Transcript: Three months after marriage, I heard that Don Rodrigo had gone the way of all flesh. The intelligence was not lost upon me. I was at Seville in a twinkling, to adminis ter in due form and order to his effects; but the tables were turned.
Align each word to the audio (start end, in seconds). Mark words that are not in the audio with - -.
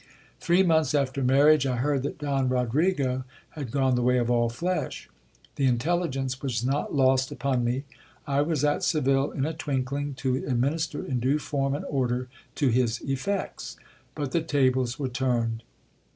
Three 0.39 0.63
months 0.63 0.95
after 0.95 1.23
marriage, 1.23 1.67
I 1.67 1.75
heard 1.75 2.01
that 2.01 2.17
Don 2.17 2.49
Rodrigo 2.49 3.23
had 3.51 3.69
gone 3.69 3.93
the 3.93 4.01
way 4.01 4.17
of 4.17 4.31
all 4.31 4.49
flesh. 4.49 5.07
The 5.57 5.67
intelligence 5.67 6.41
was 6.41 6.65
not 6.65 6.91
lost 6.95 7.31
upon 7.31 7.63
me. 7.63 7.83
I 8.25 8.41
was 8.41 8.63
at 8.65 8.81
Seville 8.81 9.29
in 9.29 9.45
a 9.45 9.53
twinkling, 9.53 10.15
to 10.15 10.41
adminis 10.41 10.89
ter 10.91 11.03
in 11.05 11.19
due 11.19 11.37
form 11.37 11.75
and 11.75 11.85
order 11.87 12.29
to 12.55 12.69
his 12.69 12.99
effects; 13.01 13.77
but 14.15 14.31
the 14.31 14.41
tables 14.41 14.97
were 14.97 15.07
turned. 15.07 15.61